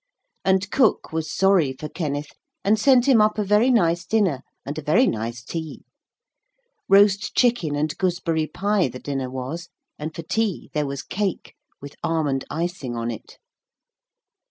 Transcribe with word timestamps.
And 0.43 0.67
cook 0.71 1.13
was 1.13 1.31
sorry 1.31 1.73
for 1.73 1.87
Kenneth 1.87 2.31
and 2.63 2.79
sent 2.79 3.05
him 3.07 3.21
up 3.21 3.37
a 3.37 3.43
very 3.43 3.69
nice 3.69 4.03
dinner 4.03 4.41
and 4.65 4.75
a 4.79 4.81
very 4.81 5.05
nice 5.05 5.43
tea. 5.43 5.83
Roast 6.89 7.35
chicken 7.37 7.75
and 7.75 7.95
gooseberry 7.99 8.47
pie 8.47 8.87
the 8.87 8.97
dinner 8.97 9.29
was, 9.29 9.69
and 9.99 10.15
for 10.15 10.23
tea 10.23 10.71
there 10.73 10.87
was 10.87 11.03
cake 11.03 11.53
with 11.83 11.95
almond 12.03 12.45
icing 12.49 12.95
on 12.95 13.11
it. 13.11 13.37